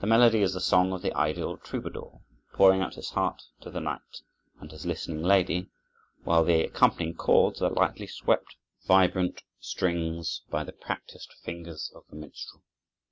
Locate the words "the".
0.00-0.06, 0.54-0.60, 1.02-1.12, 3.72-3.80, 6.44-6.62, 10.62-10.70, 12.08-12.14